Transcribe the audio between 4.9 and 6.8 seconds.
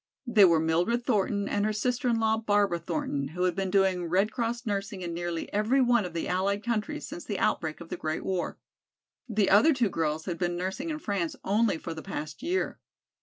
in nearly every one of the allied